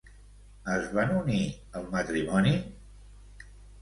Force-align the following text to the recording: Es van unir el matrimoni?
Es 0.75 0.87
van 0.95 1.13
unir 1.17 1.41
el 1.81 1.85
matrimoni? 1.97 2.55